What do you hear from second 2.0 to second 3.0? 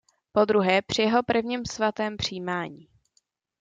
přijímání.